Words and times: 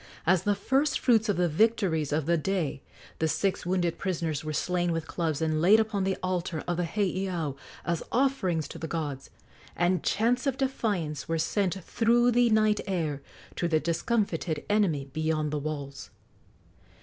As 0.25 0.41
the 0.41 0.55
first 0.55 0.97
fruits 0.99 1.29
of 1.29 1.37
the 1.37 1.47
victories 1.47 2.11
of 2.11 2.25
the 2.25 2.35
day, 2.35 2.81
the 3.19 3.27
six 3.27 3.67
wounded 3.67 3.99
prisoners 3.99 4.43
were 4.43 4.51
slain 4.51 4.91
with 4.91 5.05
clubs 5.05 5.43
and 5.43 5.61
laid 5.61 5.79
upon 5.79 6.05
the 6.05 6.17
altar 6.23 6.63
of 6.67 6.77
the 6.77 6.85
heiau 6.87 7.55
as 7.85 8.01
offerings 8.11 8.67
to 8.69 8.79
the 8.79 8.87
gods, 8.87 9.29
and 9.75 10.01
chants 10.03 10.47
of 10.47 10.57
defiance 10.57 11.27
were 11.27 11.37
sent 11.37 11.75
through 11.83 12.31
the 12.31 12.49
night 12.49 12.79
air 12.87 13.21
to 13.55 13.67
the 13.67 13.79
discomfited 13.79 14.65
enemy 14.71 15.05
beyond 15.13 15.51
the 15.51 15.59
walls. 15.59 16.09